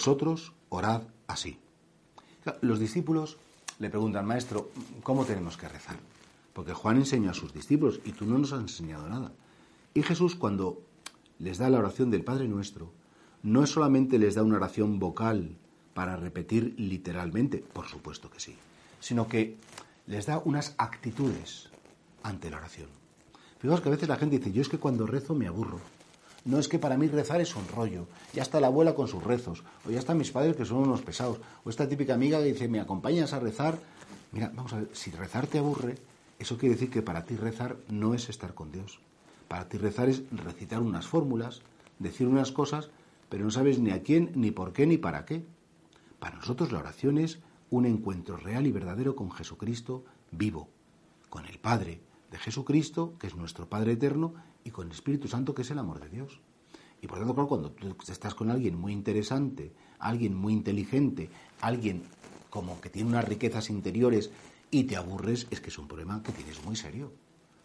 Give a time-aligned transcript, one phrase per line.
[0.00, 1.58] Vosotros orad así.
[2.62, 3.36] Los discípulos
[3.78, 4.70] le preguntan, maestro,
[5.02, 5.96] ¿cómo tenemos que rezar?
[6.54, 9.30] Porque Juan enseñó a sus discípulos y tú no nos has enseñado nada.
[9.92, 10.80] Y Jesús cuando
[11.38, 12.90] les da la oración del Padre Nuestro,
[13.42, 15.58] no es solamente les da una oración vocal
[15.92, 18.56] para repetir literalmente, por supuesto que sí,
[19.00, 19.58] sino que
[20.06, 21.68] les da unas actitudes
[22.22, 22.88] ante la oración.
[23.58, 25.78] Fijaos que a veces la gente dice, yo es que cuando rezo me aburro.
[26.44, 28.06] No es que para mí rezar es un rollo.
[28.32, 29.62] Ya está la abuela con sus rezos.
[29.86, 31.38] O ya están mis padres que son unos pesados.
[31.64, 33.78] O esta típica amiga que dice, ¿me acompañas a rezar?
[34.32, 35.96] Mira, vamos a ver, si rezar te aburre,
[36.38, 39.00] eso quiere decir que para ti rezar no es estar con Dios.
[39.48, 41.62] Para ti rezar es recitar unas fórmulas,
[41.98, 42.90] decir unas cosas,
[43.28, 45.44] pero no sabes ni a quién, ni por qué, ni para qué.
[46.18, 50.68] Para nosotros la oración es un encuentro real y verdadero con Jesucristo vivo,
[51.28, 52.00] con el Padre
[52.30, 55.78] de Jesucristo, que es nuestro Padre eterno, y con el Espíritu Santo, que es el
[55.78, 56.40] amor de Dios.
[57.02, 62.02] Y por tanto, cuando tú estás con alguien muy interesante, alguien muy inteligente, alguien
[62.50, 64.30] como que tiene unas riquezas interiores
[64.70, 67.12] y te aburres, es que es un problema que tienes muy serio.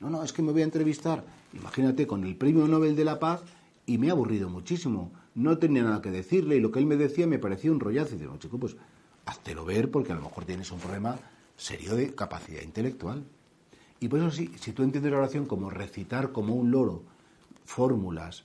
[0.00, 3.18] No, no, es que me voy a entrevistar, imagínate, con el Premio Nobel de la
[3.18, 3.42] Paz
[3.86, 5.12] y me ha aburrido muchísimo.
[5.34, 8.16] No tenía nada que decirle y lo que él me decía me parecía un rollazo.
[8.16, 8.76] Y digo, chico, pues
[9.24, 11.18] háztelo ver porque a lo mejor tienes un problema
[11.56, 13.24] serio de capacidad intelectual.
[14.02, 17.04] Y por eso sí, si tú entiendes la oración como recitar como un loro
[17.64, 18.44] fórmulas,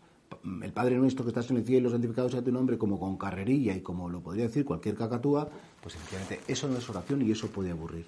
[0.61, 3.75] el Padre Nuestro que estás en el cielo, santificado sea tu nombre, como con carrerilla
[3.75, 5.49] y como lo podría decir cualquier cacatúa,
[5.81, 8.05] pues efectivamente eso no es oración y eso puede aburrir.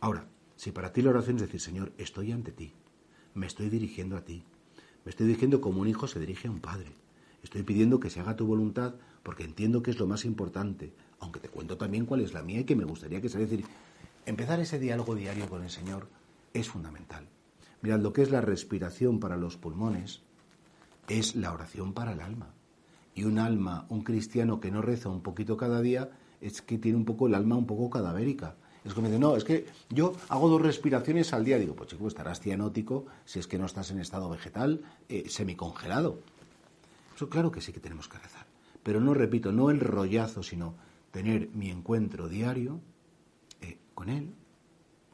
[0.00, 0.26] Ahora,
[0.56, 2.70] si para ti la oración es decir, Señor, estoy ante ti,
[3.32, 4.44] me estoy dirigiendo a ti,
[5.06, 6.92] me estoy dirigiendo como un hijo se dirige a un padre,
[7.42, 11.40] estoy pidiendo que se haga tu voluntad porque entiendo que es lo más importante, aunque
[11.40, 13.64] te cuento también cuál es la mía y que me gustaría que sea decir,
[14.26, 16.08] empezar ese diálogo diario con el Señor
[16.52, 17.28] es fundamental.
[17.80, 20.22] Mirad, lo que es la respiración para los pulmones
[21.08, 22.54] es la oración para el alma.
[23.14, 26.10] Y un alma, un cristiano que no reza un poquito cada día,
[26.40, 28.56] es que tiene un poco el alma un poco cadavérica.
[28.84, 31.58] Es como dice, no, es que yo hago dos respiraciones al día.
[31.58, 36.20] Digo, pues chico, estarás cianótico si es que no estás en estado vegetal, eh, semicongelado.
[37.14, 38.46] Eso claro que sí que tenemos que rezar.
[38.82, 40.74] Pero no, repito, no el rollazo, sino
[41.10, 42.80] tener mi encuentro diario
[43.60, 44.32] eh, con Él,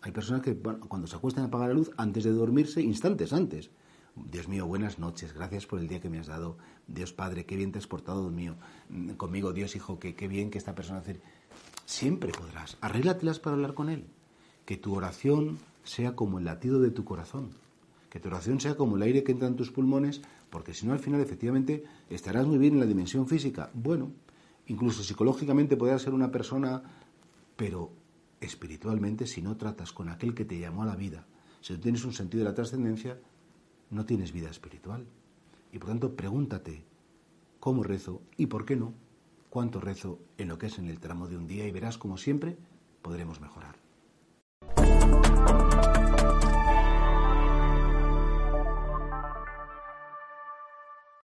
[0.05, 3.71] hay personas que cuando se acuestan a apagar la luz, antes de dormirse, instantes antes.
[4.15, 6.59] Dios mío, buenas noches, gracias por el día que me has dado.
[6.87, 8.55] Dios Padre, qué bien te has portado mío.
[8.91, 11.23] Mm, conmigo, Dios Hijo, que qué bien que esta persona hace.
[11.87, 12.77] Siempre podrás.
[12.83, 14.05] Arréglatelas para hablar con Él.
[14.67, 17.53] Que tu oración sea como el latido de tu corazón.
[18.11, 20.21] Que tu oración sea como el aire que entra en tus pulmones,
[20.51, 23.71] porque si no, al final, efectivamente, estarás muy bien en la dimensión física.
[23.73, 24.13] Bueno,
[24.67, 26.83] incluso psicológicamente podrás ser una persona,
[27.57, 28.04] pero
[28.45, 31.27] espiritualmente, si no tratas con aquel que te llamó a la vida,
[31.61, 33.19] si no tienes un sentido de la trascendencia,
[33.91, 35.07] no tienes vida espiritual.
[35.73, 36.85] Y por tanto, pregúntate
[37.61, 38.95] cómo rezo y por qué no,
[39.51, 42.19] cuánto rezo en lo que es en el tramo de un día y verás como
[42.19, 42.59] siempre
[43.03, 43.84] podremos mejorar.